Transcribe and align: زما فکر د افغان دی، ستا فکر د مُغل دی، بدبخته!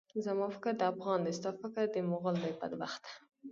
زما 0.25 0.47
فکر 0.55 0.73
د 0.77 0.81
افغان 0.93 1.19
دی، 1.25 1.31
ستا 1.39 1.49
فکر 1.61 1.83
د 1.93 1.95
مُغل 2.11 2.35
دی، 2.43 2.51
بدبخته! 2.59 3.11